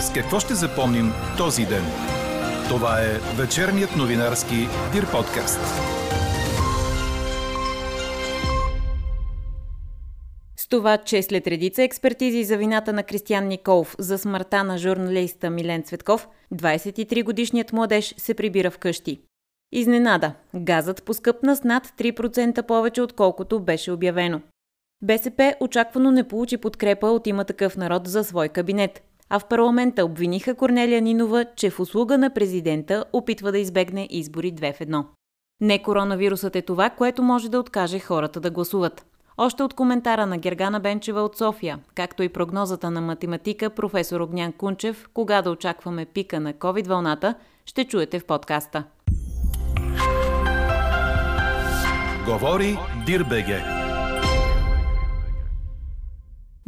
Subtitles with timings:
[0.00, 1.84] С какво ще запомним този ден?
[2.68, 4.54] Това е вечерният новинарски
[4.92, 5.60] Дир подкаст.
[10.56, 15.50] С това, че след редица експертизи за вината на Кристиян Николов за смъртта на журналиста
[15.50, 19.20] Милен Цветков, 23-годишният младеж се прибира вкъщи.
[19.72, 20.32] Изненада.
[20.54, 24.40] Газът поскъпна с над 3% повече, отколкото беше обявено.
[25.02, 30.04] БСП очаквано не получи подкрепа от има такъв народ за свой кабинет, а в парламента
[30.04, 35.04] обвиниха Корнелия Нинова, че в услуга на президента опитва да избегне избори 2 в 1.
[35.60, 39.06] Не коронавирусът е това, което може да откаже хората да гласуват.
[39.38, 44.52] Още от коментара на Гергана Бенчева от София, както и прогнозата на математика професор Огнян
[44.52, 47.34] Кунчев, кога да очакваме пика на COVID-вълната,
[47.66, 48.84] ще чуете в подкаста.
[52.26, 53.79] Говори Дирбеге.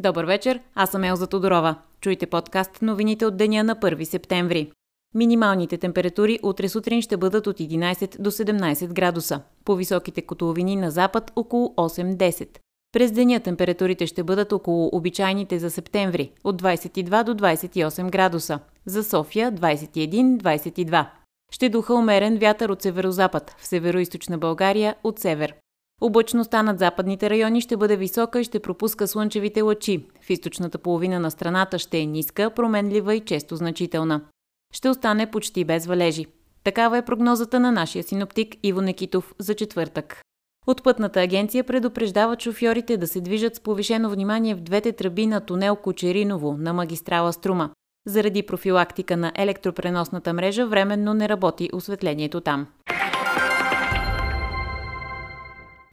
[0.03, 1.77] Добър вечер, аз съм Елза Тодорова.
[2.01, 4.73] Чуйте подкаст новините от деня на 1 септември.
[5.15, 9.41] Минималните температури утре сутрин ще бъдат от 11 до 17 градуса.
[9.65, 12.59] По високите котловини на запад около 8-10.
[12.93, 18.59] През деня температурите ще бъдат около обичайните за септември от 22 до 28 градуса.
[18.87, 21.07] За София 21-22.
[21.53, 25.55] Ще духа умерен вятър от северозапад, в североизточна България от север.
[26.05, 30.07] Облачността над западните райони ще бъде висока и ще пропуска слънчевите лъчи.
[30.23, 34.21] В източната половина на страната ще е ниска, променлива и често значителна.
[34.75, 36.27] Ще остане почти без валежи.
[36.65, 40.21] Такава е прогнозата на нашия синоптик Иво Некитов за четвъртък.
[40.67, 45.41] От пътната агенция предупреждават шофьорите да се движат с повишено внимание в двете тръби на
[45.41, 47.71] тунел Кочериново на магистрала Струма.
[48.07, 52.67] Заради профилактика на електропреносната мрежа временно не работи осветлението там.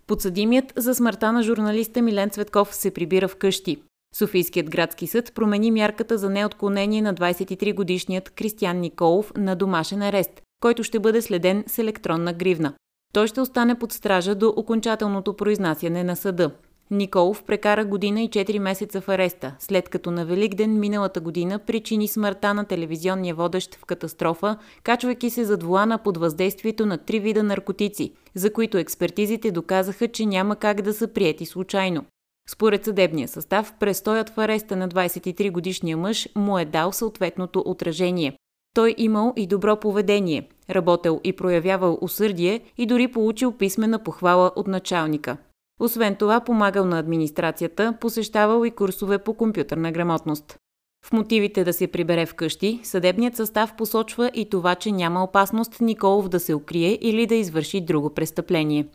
[0.10, 3.78] Подсъдимият за смъртта на журналиста Милен Цветков се прибира в къщи.
[4.16, 10.84] Софийският градски съд промени мярката за неотклонение на 23-годишният Кристиян Николов на домашен арест, който
[10.84, 12.74] ще бъде следен с електронна гривна.
[13.14, 16.52] Той ще остане под стража до окончателното произнасяне на съда.
[16.92, 22.08] Николов прекара година и 4 месеца в ареста, след като на Великден миналата година причини
[22.08, 27.44] смъртта на телевизионния водещ в катастрофа, качвайки се зад вулана под въздействието на три вида
[27.44, 32.06] наркотици, за които експертизите доказаха, че няма как да са приети случайно.
[32.50, 38.38] Според съдебния състав, престоят в ареста на 23-годишния мъж му е дал съответното отражение.
[38.74, 44.68] Той имал и добро поведение, работел и проявявал усърдие и дори получил писмена похвала от
[44.68, 45.38] началника.
[45.80, 50.58] Освен това, помагал на администрацията, посещавал и курсове по компютърна грамотност.
[51.06, 56.30] В мотивите да се прибере вкъщи, съдебният състав посочва и това, че няма опасност Николов
[56.30, 58.88] да се укрие или да извърши друго престъпление.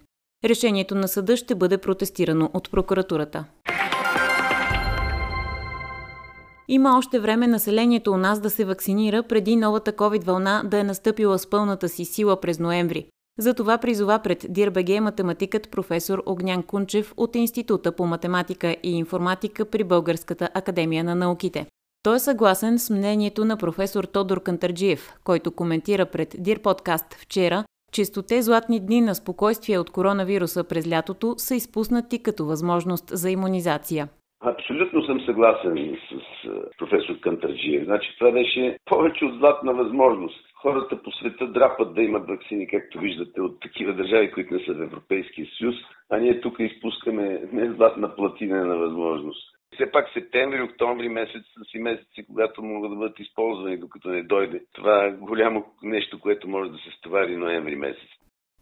[0.45, 3.45] Решението на съда ще бъде протестирано от прокуратурата.
[6.69, 10.85] Има още време населението у нас да се вакцинира преди новата COVID вълна да е
[10.85, 13.07] настъпила с пълната си сила през ноември.
[13.39, 19.85] Затова призова пред Дирбеге математикът професор Огнян Кунчев от Института по математика и информатика при
[19.85, 21.67] Българската академия на науките.
[22.03, 27.65] Той е съгласен с мнението на професор Тодор Кантарджиев, който коментира пред Дир подкаст вчера,
[27.93, 33.31] че стоте златни дни на спокойствие от коронавируса през лятото са изпуснати като възможност за
[33.31, 34.09] иммунизация.
[34.47, 37.85] Абсолютно съм съгласен с професор Кантарджиев.
[37.85, 40.53] Значи това беше повече от златна възможност.
[40.55, 44.75] Хората по света драпат да имат вакцини, както виждате, от такива държави, които не са
[44.75, 45.75] в Европейския съюз,
[46.11, 49.55] а ние тук изпускаме не златна платина на възможност.
[49.75, 54.23] Все пак септември, октомври месец са си месеци, когато могат да бъдат използвани, докато не
[54.23, 54.61] дойде.
[54.73, 58.09] Това е голямо нещо, което може да се стовари ноември месец.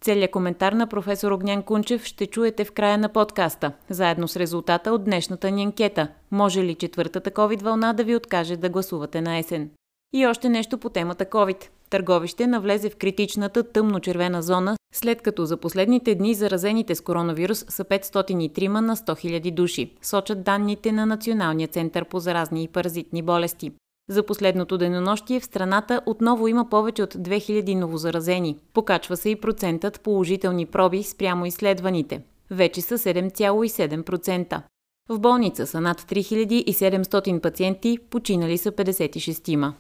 [0.02, 4.92] Целият коментар на професор Огнян Кунчев ще чуете в края на подкаста, заедно с резултата
[4.92, 6.08] от днешната ни анкета.
[6.30, 9.70] Може ли четвъртата COVID вълна да ви откаже да гласувате на есен?
[10.14, 11.68] И още нещо по темата COVID.
[11.90, 17.84] Търговище навлезе в критичната тъмно-червена зона, след като за последните дни заразените с коронавирус са
[17.84, 23.72] 503 на 100 000 души, сочат данните на Националния център по заразни и паразитни болести.
[24.12, 28.58] За последното денонощие в страната отново има повече от 2000 новозаразени.
[28.72, 32.22] Покачва се и процентът положителни проби спрямо изследваните.
[32.50, 34.62] Вече са 7,7%.
[35.08, 39.72] В болница са над 3700 пациенти, починали са 56-ма.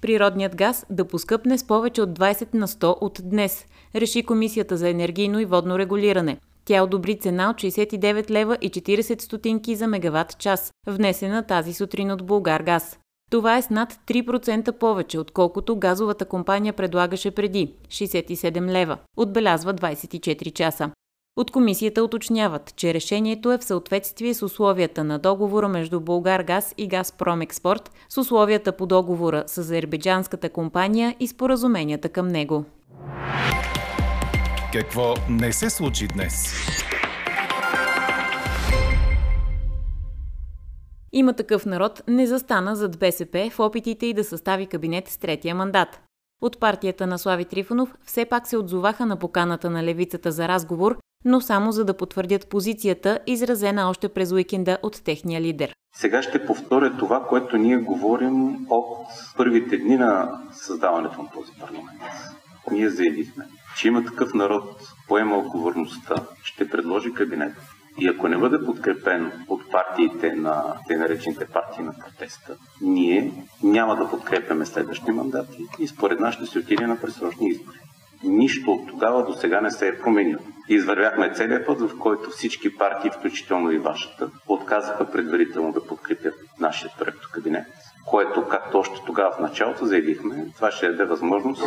[0.00, 4.88] Природният газ да поскъпне с повече от 20 на 100 от днес, реши Комисията за
[4.88, 6.38] енергийно и водно регулиране–
[6.70, 12.10] тя одобри цена от 69 лева и 40 стотинки за мегаватт час, внесена тази сутрин
[12.10, 12.98] от Булгар Газ.
[13.30, 20.52] Това е с над 3% повече, отколкото газовата компания предлагаше преди– 67 лева, отбелязва 24
[20.52, 20.90] часа.
[21.36, 26.74] От комисията уточняват, че решението е в съответствие с условията на договора между Българ Газ
[26.78, 32.64] и Газпром Експорт, с условията по договора с азербайджанската компания и споразуменията към него.
[34.72, 36.54] Какво не се случи днес?
[41.12, 45.54] Има такъв народ не застана зад БСП в опитите и да състави кабинет с третия
[45.54, 46.00] мандат.
[46.42, 50.98] От партията на Слави Трифонов все пак се отзоваха на поканата на левицата за разговор,
[51.24, 55.74] но само за да потвърдят позицията, изразена още през уикенда от техния лидер.
[55.94, 59.06] Сега ще повторя това, което ние говорим от
[59.36, 62.00] първите дни на създаването на този парламент.
[62.70, 63.44] Ние заявихме,
[63.76, 67.54] че има такъв народ, поема отговорността, ще предложи кабинет.
[67.98, 73.32] И ако не бъде подкрепен от партиите на те наречените партии на протеста, ние
[73.62, 77.78] няма да подкрепяме следващи мандати и според нас ще се отиде на пресрочни избори.
[78.24, 80.40] Нищо от тогава до сега не се е променило.
[80.68, 86.90] Извървяхме целият път, в който всички партии, включително и вашата, отказаха предварително да подкрепят нашия
[86.98, 87.66] проект кабинет
[88.06, 91.62] което, както още тогава в началото заявихме, това ще даде възможност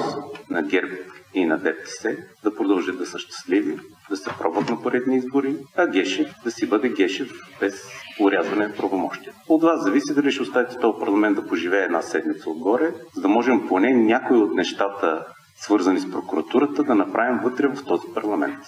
[0.49, 0.95] на ГЕРБ
[1.33, 5.87] и на ДПС да продължат да са щастливи, да се пробват на поредни избори, а
[5.87, 9.33] Гешев да си бъде Гешев без урязване на правомощия.
[9.49, 13.27] От вас зависи дали ще оставите този парламент да поживее една седмица отгоре, за да
[13.27, 15.25] можем поне някои от нещата,
[15.55, 18.59] свързани с прокуратурата, да направим вътре в този парламент.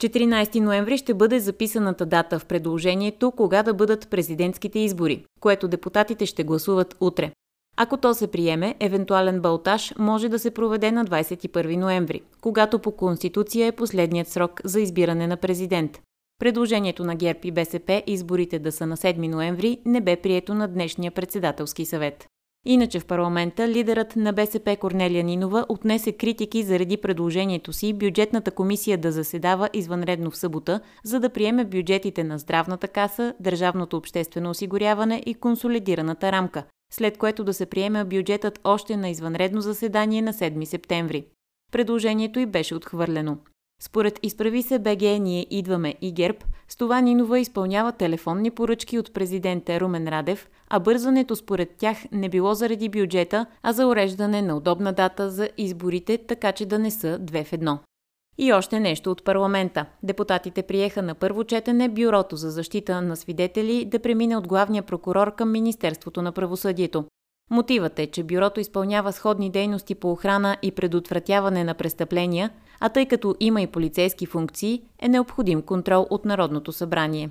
[0.00, 6.26] 14 ноември ще бъде записаната дата в предложението кога да бъдат президентските избори, което депутатите
[6.26, 7.32] ще гласуват утре.
[7.76, 12.92] Ако то се приеме, евентуален балтаж може да се проведе на 21 ноември, когато по
[12.92, 16.00] Конституция е последният срок за избиране на президент.
[16.38, 20.68] Предложението на ГЕРБ и БСП изборите да са на 7 ноември не бе прието на
[20.68, 22.29] днешния председателски съвет.
[22.64, 28.98] Иначе в парламента лидерът на БСП Корнелия Нинова отнесе критики заради предложението си бюджетната комисия
[28.98, 35.22] да заседава извънредно в събота, за да приеме бюджетите на здравната каса, държавното обществено осигуряване
[35.26, 40.64] и консолидираната рамка, след което да се приеме бюджетът още на извънредно заседание на 7
[40.64, 41.24] септември.
[41.72, 43.36] Предложението й беше отхвърлено.
[43.82, 49.12] Според Изправи се БГ Ние идваме и ГЕРБ, с това Нинова изпълнява телефонни поръчки от
[49.12, 54.56] президента Румен Радев, а бързането според тях не било заради бюджета, а за уреждане на
[54.56, 57.78] удобна дата за изборите, така че да не са две в едно.
[58.38, 59.86] И още нещо от парламента.
[60.02, 65.34] Депутатите приеха на първо четене Бюрото за защита на свидетели да премине от главния прокурор
[65.34, 67.04] към Министерството на правосъдието.
[67.50, 72.50] Мотивът е, че бюрото изпълнява сходни дейности по охрана и предотвратяване на престъпления,
[72.80, 77.30] а тъй като има и полицейски функции, е необходим контрол от Народното събрание.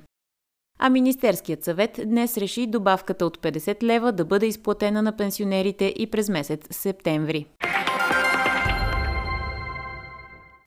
[0.82, 6.08] А Министерският съвет днес реши добавката от 50 лева да бъде изплатена на пенсионерите и
[6.08, 7.46] през месец септември.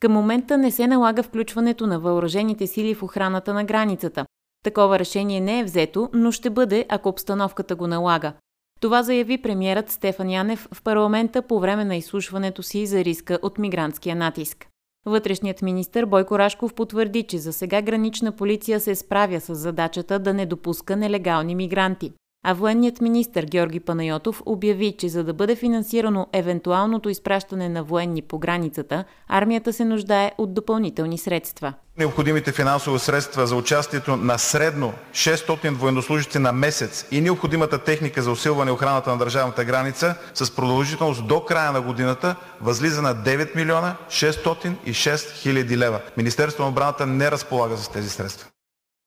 [0.00, 4.26] Към момента не се налага включването на въоръжените сили в охраната на границата.
[4.64, 8.32] Такова решение не е взето, но ще бъде, ако обстановката го налага.
[8.80, 13.58] Това заяви премиерът Стефан Янев в парламента по време на изслушването си за риска от
[13.58, 14.66] мигрантския натиск.
[15.06, 20.34] Вътрешният министр Бойко Рашков потвърди, че за сега гранична полиция се справя с задачата да
[20.34, 22.12] не допуска нелегални мигранти.
[22.44, 28.22] А военният министр Георги Панайотов обяви, че за да бъде финансирано евентуалното изпращане на военни
[28.22, 31.72] по границата, армията се нуждае от допълнителни средства.
[31.98, 38.30] Необходимите финансови средства за участието на средно 600 военнослужащи на месец и необходимата техника за
[38.30, 43.96] усилване охраната на държавната граница с продължителност до края на годината възлиза на 9 милиона
[44.08, 46.00] 606 хиляди лева.
[46.16, 48.51] Министерството на отбраната не разполага с тези средства.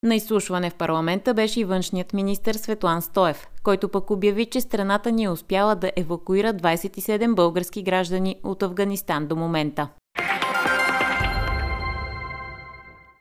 [0.05, 5.11] На изслушване в парламента беше и външният министр Светлан Стоев, който пък обяви, че страната
[5.11, 9.89] ни е успяла да евакуира 27 български граждани от Афганистан до момента.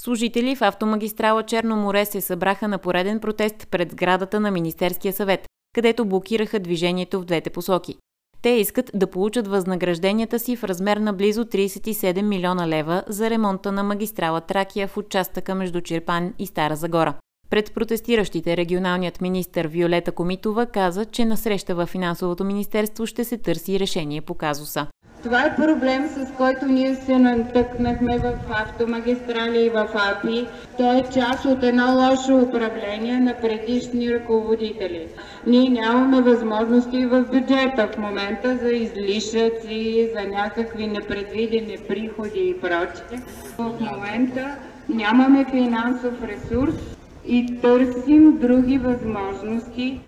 [0.02, 5.46] Служители в автомагистрала Черно море се събраха на пореден протест пред сградата на Министерския съвет,
[5.74, 7.96] където блокираха движението в двете посоки.
[8.44, 13.72] Те искат да получат възнагражденията си в размер на близо 37 милиона лева за ремонта
[13.72, 17.14] на магистрала Тракия в участъка между Черпан и Стара Загора.
[17.50, 23.38] Пред протестиращите регионалният министр Виолета Комитова каза, че на среща в финансовото министерство ще се
[23.38, 24.86] търси решение по казуса.
[25.24, 30.46] Това е проблем, с който ние се натъкнахме в автомагистрали и в АПИ.
[30.76, 35.06] Той е част от едно лошо управление на предишни ръководители.
[35.46, 43.18] Ние нямаме възможности в бюджета в момента за излишъци, за някакви непредвидени приходи и прочее.
[43.58, 44.56] В момента
[44.88, 46.74] нямаме финансов ресурс
[47.26, 50.00] и търсим други възможности.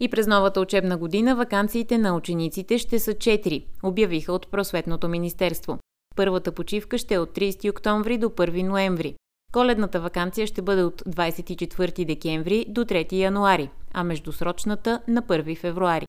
[0.00, 5.78] И през новата учебна година вакансиите на учениците ще са 4, обявиха от Просветното министерство.
[6.16, 9.14] Първата почивка ще е от 30 октомври до 1 ноември.
[9.52, 16.06] Коледната вакансия ще бъде от 24 декември до 3 януари, а междусрочната на 1 февруари.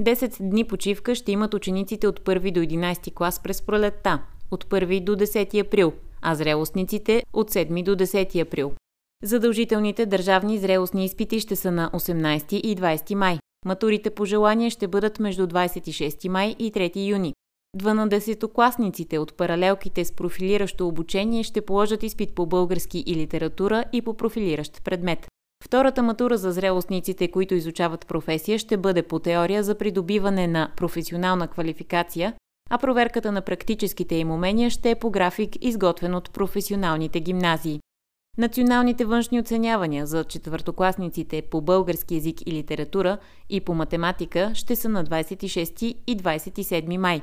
[0.00, 5.04] 10 дни почивка ще имат учениците от 1 до 11 клас през пролетта, от 1
[5.04, 5.92] до 10 април,
[6.22, 8.72] а зрелостниците от 7 до 10 април.
[9.24, 13.38] Задължителните държавни зрелостни изпити ще са на 18 и 20 май.
[13.66, 17.34] Матурите по желание ще бъдат между 26 май и 3 юни.
[17.78, 24.14] 12-класниците от паралелките с профилиращо обучение ще положат изпит по български и литература и по
[24.14, 25.26] профилиращ предмет.
[25.64, 31.48] Втората матура за зрелостниците, които изучават професия, ще бъде по теория за придобиване на професионална
[31.48, 32.34] квалификация,
[32.70, 37.80] а проверката на практическите им умения ще е по график, изготвен от професионалните гимназии.
[38.40, 43.18] Националните външни оценявания за четвъртокласниците по български язик и литература
[43.50, 47.22] и по математика ще са на 26 и 27 май.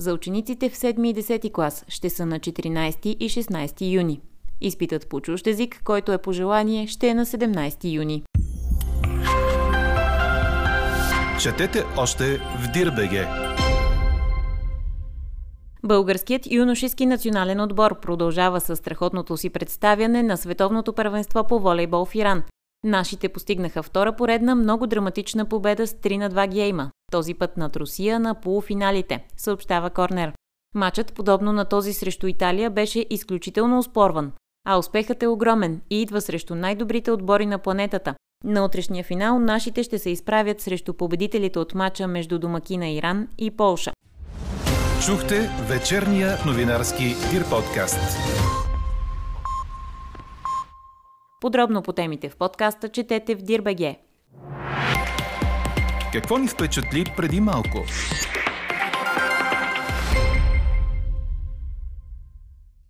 [0.00, 4.20] За учениците в 7 и 10 клас ще са на 14 и 16 юни.
[4.60, 8.22] Изпитът по чужд език, който е по желание, ще е на 17 юни.
[11.40, 13.43] Четете още в Дирбеге.
[15.86, 22.14] Българският юношески национален отбор продължава със страхотното си представяне на световното първенство по волейбол в
[22.14, 22.42] Иран.
[22.84, 27.76] Нашите постигнаха втора поредна много драматична победа с 3 на 2 гейма, този път над
[27.76, 30.32] Русия на полуфиналите, съобщава Корнер.
[30.74, 34.32] Матчът, подобно на този срещу Италия, беше изключително успорван.
[34.66, 38.14] А успехът е огромен и идва срещу най-добрите отбори на планетата.
[38.44, 43.50] На утрешния финал нашите ще се изправят срещу победителите от матча между домакина Иран и
[43.50, 43.92] Полша.
[45.06, 48.18] Чухте вечерния новинарски Дир подкаст.
[51.40, 53.98] Подробно по темите в подкаста четете в Дирбеге.
[56.12, 57.78] Какво ни впечатли преди малко?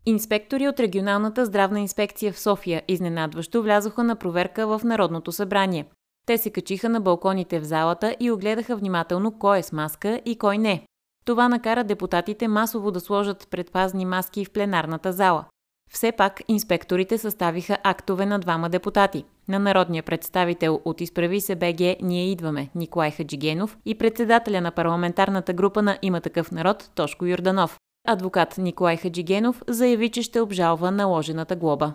[0.06, 5.87] Инспектори от регионалната здравна инспекция в София изненадващо влязоха на проверка в Народното събрание.
[6.26, 10.38] Те се качиха на балконите в залата и огледаха внимателно кой е с маска и
[10.38, 10.87] кой не.
[11.25, 15.45] Това накара депутатите масово да сложат предпазни маски в пленарната зала.
[15.93, 19.25] Все пак инспекторите съставиха актове на двама депутати.
[19.49, 25.52] На народния представител от Изправи се БГ Ние идваме Николай Хаджигенов и председателя на парламентарната
[25.52, 27.78] група на Има такъв народ Тошко Юрданов.
[28.09, 31.93] Адвокат Николай Хаджигенов заяви, че ще обжалва наложената глоба.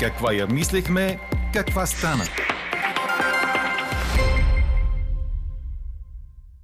[0.00, 1.20] Каква я мислехме,
[1.54, 2.24] каква стана?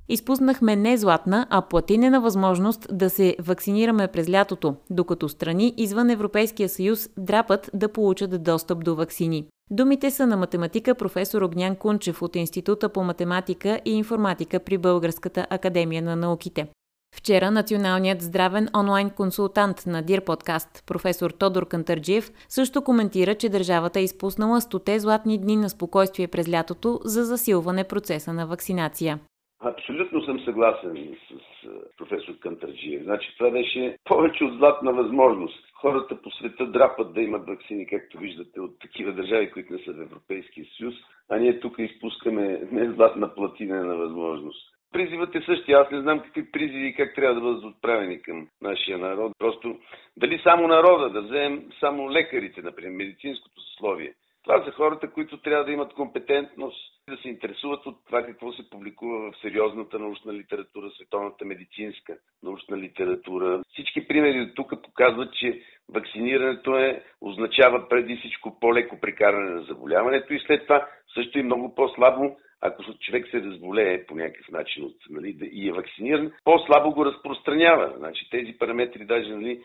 [0.09, 6.69] Изпуснахме не златна, а платинена възможност да се вакцинираме през лятото, докато страни извън Европейския
[6.69, 9.47] съюз драпат да получат достъп до вакцини.
[9.71, 15.47] Думите са на математика професор Огнян Кунчев от Института по математика и информатика при Българската
[15.51, 16.69] академия на науките.
[17.17, 24.01] Вчера националният здравен онлайн консултант на Дир подкаст, професор Тодор Кантарджиев, също коментира, че държавата
[24.01, 29.19] е изпуснала стоте златни дни на спокойствие през лятото за засилване процеса на вакцинация.
[29.65, 31.69] Абсолютно съм съгласен с
[31.99, 33.03] професор Кантарджиев.
[33.03, 35.65] Значи това беше повече от златна възможност.
[35.75, 39.93] Хората по света драпат да имат вакцини, както виждате, от такива държави, които не са
[39.93, 40.95] в Европейския съюз,
[41.31, 44.75] а ние тук изпускаме не златна платина на възможност.
[44.93, 45.79] Призивът е същия.
[45.79, 49.33] Аз не знам какви призиви как трябва да бъдат отправени към нашия народ.
[49.39, 49.79] Просто
[50.17, 54.15] дали само народа, да вземем само лекарите, например, медицинското съсловие.
[54.45, 58.71] Това са хората, които трябва да имат компетентност, да се интересуват от това какво се
[58.71, 63.63] публикува в сериозната научна литература, световната медицинска научна литература.
[63.69, 70.35] Всички примери от тук показват, че вакцинирането е, означава преди всичко по-леко прекаране на заболяването
[70.35, 72.37] и след това също и много по-слабо
[72.67, 77.95] ако човек се разболее по някакъв начин от, нали, и е вакциниран, по-слабо го разпространява.
[77.97, 79.63] Значи, тези параметри даже нали,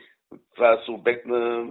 [0.54, 1.66] това са обект на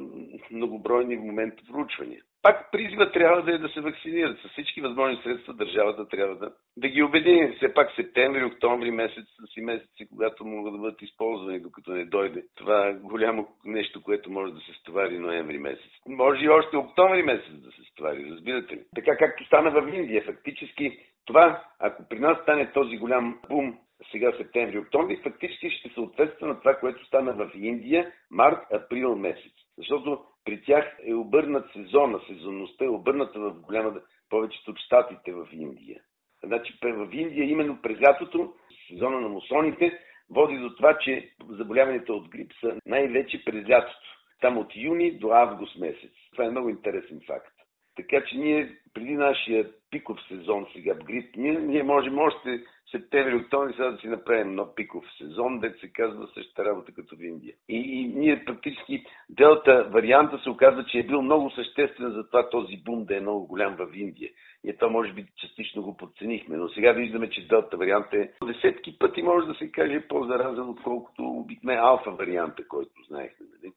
[0.52, 2.22] многобройни в момента проучвания.
[2.42, 4.40] Пак призива трябва да е да се вакцинират.
[4.40, 7.56] С всички възможни средства държавата трябва да, да ги обедини.
[7.56, 12.06] Все пак септември, октомври месец са си месеци, когато могат да бъдат използвани, докато не
[12.06, 12.44] дойде.
[12.56, 15.92] Това е голямо нещо, което може да се стовари ноември месец.
[16.08, 18.84] Може и още октомври месец да се стовари, разбирате ли?
[18.96, 20.24] Така както стана в Индия.
[20.26, 23.78] Фактически това, ако при нас стане този голям бум
[24.12, 29.54] сега септември-октомври, фактически ще съответства на това, което стана в Индия март-април месец.
[29.78, 35.48] Защото при тях е обърнат сезона, сезонността е обърната в голяма повечето от щатите в
[35.52, 36.02] Индия.
[36.44, 38.54] Значи в Индия именно през лятото,
[38.88, 44.10] сезона на мусоните, води до това, че заболяванията от грип са най-вече през лятото.
[44.42, 46.12] Там от юни до август месец.
[46.32, 47.54] Това е много интересен факт.
[47.96, 53.74] Така че ние преди нашия пиков сезон сега грип, ние, ние можем още септември, октомври
[53.74, 57.54] сега да си направим но пиков сезон, дет се казва същата работа като в Индия.
[57.70, 62.50] И, и ние практически делта варианта се оказва, че е бил много съществен за това
[62.50, 64.30] този бум да е много голям в Индия.
[64.64, 69.00] И това може би частично го подценихме, но сега виждаме, че делта вариант е десетки
[69.00, 73.46] пъти може да се каже по-заразен, отколкото обикне алфа варианта, който знаехме.
[73.56, 73.74] Нали?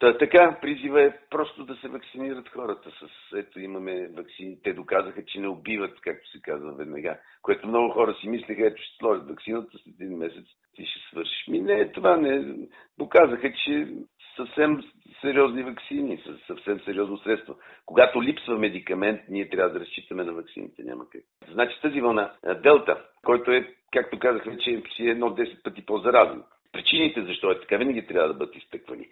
[0.00, 2.90] Та, така, призива е просто да се вакцинират хората.
[2.90, 4.62] С, ето имаме вакцини.
[4.62, 7.18] Те доказаха, че не убиват, както се казва веднага.
[7.42, 10.46] Което много хора си мислеха, ето ще сложат вакцината след един месец
[10.80, 11.48] ти ще свършиш.
[11.48, 12.54] Ми не, това не.
[12.98, 13.88] Доказаха, че
[14.36, 14.82] съвсем
[15.20, 17.56] сериозни вакцини, съвсем сериозно средство.
[17.86, 20.82] Когато липсва медикамент, ние трябва да разчитаме на вакцините.
[20.82, 21.22] Няма как.
[21.52, 26.42] Значи тази вълна, Делта, който е, както казах вече, си е едно 10 пъти по-заразен.
[26.72, 29.08] Причините защо е така винаги трябва да бъдат изтъквани.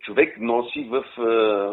[0.00, 1.04] Човек носи в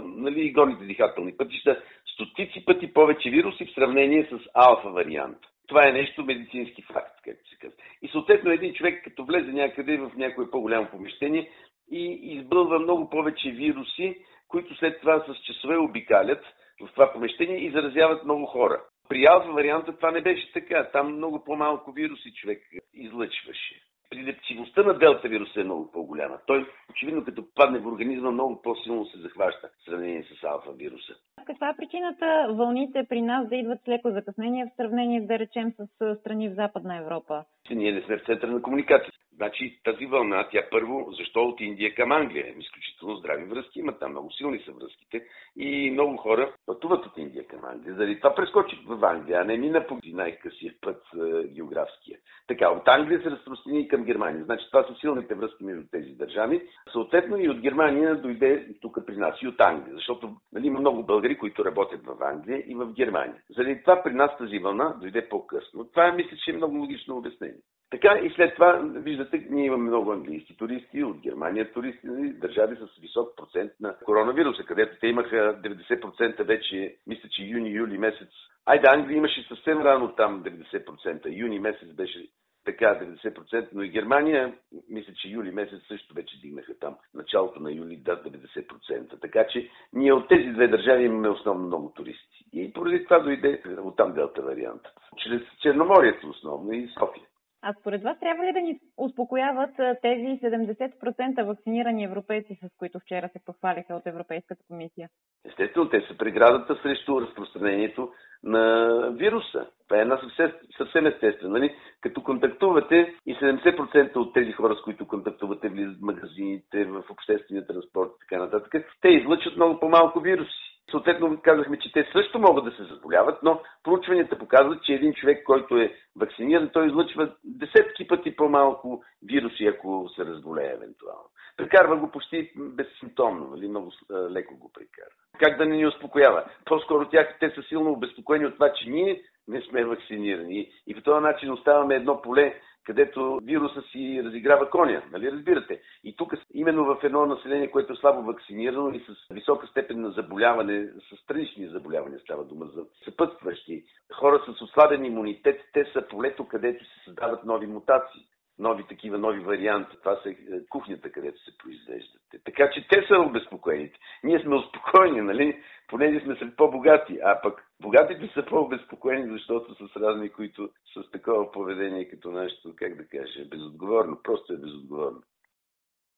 [0.03, 5.37] нали, горните дихателни пътища стотици пъти повече вируси в сравнение с алфа вариант.
[5.67, 7.77] Това е нещо медицински факт, както се казва.
[8.01, 11.49] И съответно един човек, като влезе някъде в някое по-голямо помещение
[11.91, 14.17] и избълва много повече вируси,
[14.47, 16.43] които след това с часове обикалят
[16.81, 18.81] в това помещение и заразяват много хора.
[19.09, 20.89] При алфа варианта това не беше така.
[20.91, 22.61] Там много по-малко вируси човек
[22.93, 26.37] излъчваше прилепчивостта на делта вируса е много по-голяма.
[26.47, 31.13] Той, очевидно, като падне в организма, много по-силно се захваща в сравнение с алфа вируса.
[31.45, 35.71] Каква е причината вълните при нас да идват с леко закъснение в сравнение, да речем,
[35.71, 37.43] с страни в Западна Европа?
[37.69, 39.11] Ние не сме в центъра на комуникация.
[39.39, 42.53] Значи тази вълна, тя първо, защо от Индия към Англия?
[42.59, 45.23] Изключително здрави връзки има там, много силни са връзките
[45.57, 47.95] и много хора пътуват от Индия към Англия.
[47.95, 52.17] Заради това прескочих в Англия, а не мина по най-късия път е, географския.
[52.47, 54.43] Така, от Англия се разпространи към Германия.
[54.43, 56.61] Значи това са силните връзки между тези държави.
[56.91, 61.03] Съответно и от Германия дойде тук при нас и от Англия, защото нали, има много
[61.03, 63.41] българи, които работят в Англия и в Германия.
[63.49, 65.85] Заради това при нас тази вълна дойде по-късно.
[65.85, 67.61] Това мисля, че е много логично обяснение.
[67.91, 72.75] Така и след това, виждате, ние имаме много английски туристи, от Германия туристи, нали, държави
[72.75, 78.29] с висок процент на коронавируса, където те имаха 90% вече, мисля, че юни-юли месец.
[78.65, 81.37] Айде, Англия имаше съвсем рано там 90%.
[81.37, 82.27] Юни месец беше
[82.65, 84.55] така 90%, но и Германия,
[84.89, 89.21] мисля, че юли месец също вече дигнаха там, началото на юли да 90%.
[89.21, 92.45] Така че ние от тези две държави имаме основно много туристи.
[92.53, 94.81] И поради това дойде оттам делта вариант.
[95.17, 97.28] Чрез Черноморието основно и София.
[97.61, 99.69] А според вас трябва ли да ни успокояват
[100.01, 105.09] тези 70% вакцинирани европейци, с които вчера се похвалиха от Европейската комисия?
[105.45, 108.11] Естествено, те са преградата срещу разпространението
[108.43, 109.67] на вируса.
[109.87, 111.53] Това е една съвсем, съвсем естествено.
[111.53, 111.75] Нали?
[112.01, 117.67] Като контактувате и 70% от тези хора, с които контактувате, влизат в магазините, в обществения
[117.67, 120.68] транспорт и така нататък, те излъчат много по-малко вируси.
[120.91, 125.43] Съответно, казахме, че те също могат да се заболяват, но проучванията показват, че един човек,
[125.43, 131.29] който е вакциниран, той излъчва десетки пъти по-малко вируси, ако се разболее евентуално.
[131.57, 133.67] Прекарва го почти безсимптомно, нали?
[133.67, 133.91] много
[134.31, 135.11] леко го прекарва.
[135.39, 136.43] Как да не ни успокоява?
[136.65, 140.71] По-скоро тях те са силно обезпокоени от това, че ние не сме вакцинирани.
[140.87, 145.81] И по този начин оставаме едно поле, където вируса си разиграва коня, нали разбирате?
[146.03, 150.09] И тук именно в едно население, което е слабо вакцинирано и с висока степен на
[150.09, 156.47] заболяване, с странични заболявания става дума за съпътстващи, хора с ослабен имунитет, те са полето,
[156.47, 158.25] където се създават нови мутации
[158.59, 159.97] нови такива, нови варианти.
[159.97, 160.35] Това са е,
[160.69, 162.21] кухнята, където се произвеждат.
[162.45, 163.99] Така че те са обезпокоените.
[164.23, 165.63] Ние сме успокоени, нали?
[165.89, 171.11] Понеже сме сред по-богати, а пък богатите са по-обезпокоени, защото са с разни, които с
[171.11, 174.17] такова поведение като нашето, как да кажа, безотговорно.
[174.23, 175.21] Просто е безотговорно.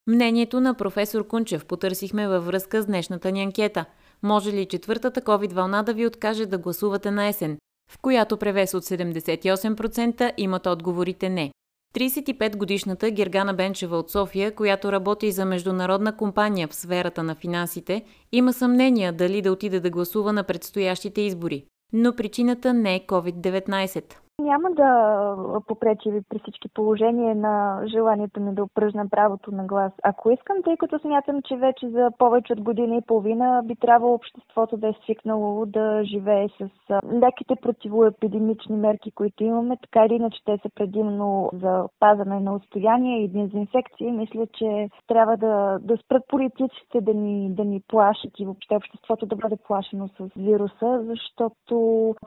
[0.08, 3.86] Мнението на професор Кунчев потърсихме във връзка с днешната ни анкета.
[4.24, 7.58] Може ли четвъртата COVID вълна да ви откаже да гласувате на есен?
[7.92, 11.52] В която превес от 78% имат отговорите не.
[11.96, 18.54] 35-годишната Гергана Бенчева от София, която работи за международна компания в сферата на финансите, има
[18.54, 21.66] съмнения дали да отиде да гласува на предстоящите избори.
[21.94, 24.04] Но причината не е COVID-19.
[24.42, 25.36] Няма да
[25.68, 29.92] попречи при всички положения на желанието ми да упражня правото на глас.
[30.04, 34.14] Ако искам, тъй като смятам, че вече за повече от година и половина би трябвало
[34.14, 36.70] обществото да е свикнало да живее с
[37.14, 43.24] леките противоепидемични мерки, които имаме, така или иначе те са предимно за пазане на отстояние
[43.24, 44.12] и дезинфекции.
[44.12, 49.26] Мисля, че трябва да, да спрат политиците да ни, да ни плашат и въобще обществото
[49.26, 51.76] да бъде плашено с вируса, защото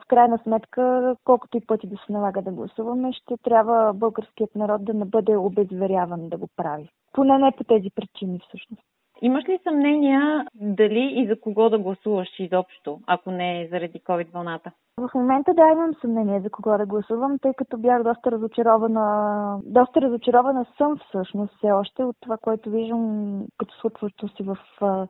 [0.03, 4.85] в крайна сметка, колкото и пъти да се налага да гласуваме, ще трябва българският народ
[4.85, 6.89] да не бъде обезверяван да го прави.
[7.13, 8.83] Поне не по тези причини всъщност.
[9.21, 14.71] Имаш ли съмнения дали и за кого да гласуваш изобщо, ако не е заради COVID-вълната?
[14.97, 19.59] В момента да имам съмнение за кого да гласувам, тъй като бях доста разочарована.
[19.63, 24.57] Доста разочарована съм всъщност все още от това, което виждам като случващо си в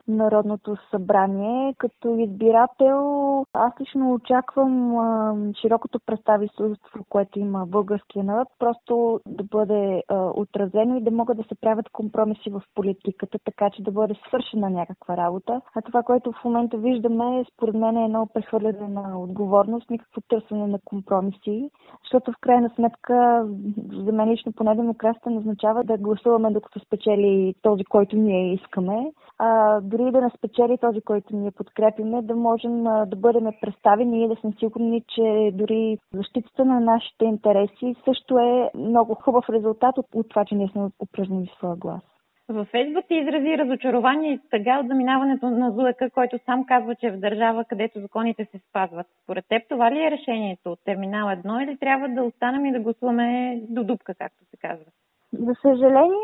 [0.08, 1.74] Народното събрание.
[1.78, 6.76] Като избирател аз лично очаквам а, широкото представителство,
[7.10, 12.50] което има българския народ, просто да бъде отразено и да могат да се правят компромиси
[12.50, 15.62] в политиката, така че да бъде свършена някаква работа.
[15.76, 20.68] А това, което в момента виждаме, според мен е едно прехвърляне на отговорност, никакво търсене
[20.68, 21.70] на компромиси,
[22.04, 23.46] защото в крайна сметка
[23.94, 29.12] за мен лично поне демокрацията не означава да гласуваме докато спечели този, който ние искаме,
[29.40, 34.28] а дори да не спечели този, който ние подкрепиме, да можем да бъдем представени и
[34.28, 40.30] да сме сигурни, че дори защитата на нашите интереси също е много хубав резултат от
[40.30, 42.15] това, че ние сме упражнили своя глас.
[42.50, 47.08] Във Фейсбук ти изрази разочарование и тъга от заминаването на ЗУЕК, който сам казва, че
[47.08, 49.08] е в държава, където законите се спазват.
[49.24, 52.80] Според теб това ли е решението от терминал 1 или трябва да останем и да
[52.80, 54.86] гласуваме до дупка, както се казва?
[55.34, 56.18] За съжаление,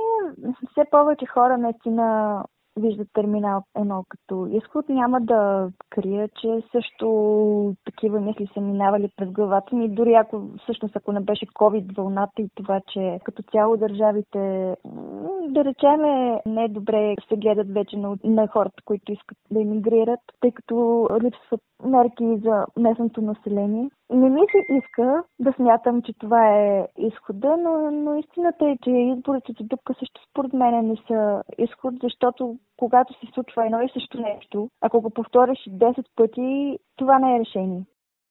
[0.71, 2.35] все повече хора наистина
[2.79, 4.89] виждат терминал едно като изход.
[4.89, 9.89] Няма да крия, че също такива мисли са минавали през главата ми.
[9.89, 14.75] Дори ако всъщност ако не беше COVID вълната и това, че като цяло държавите,
[15.49, 20.19] да речеме, не е добре се гледат вече на, на хората, които искат да иммигрират,
[20.41, 23.89] тъй като липсват мерки за местното население.
[24.09, 28.91] Не ми се иска да смятам, че това е изхода, но, но истината е, че
[28.91, 33.89] изборите за дупка също според мен не са изход, защото когато се случва едно и
[33.93, 37.83] също нещо, ако го повториш 10 пъти, това не е решение.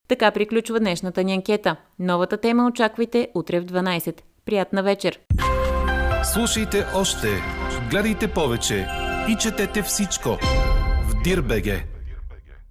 [0.08, 1.76] Така приключва днешната ни анкета.
[1.98, 4.22] Новата тема очаквайте утре в 12.
[4.44, 5.20] Приятна вечер!
[6.34, 7.26] Слушайте още,
[7.90, 8.86] гледайте повече
[9.30, 10.28] и четете всичко
[11.08, 11.99] в Дирбеге.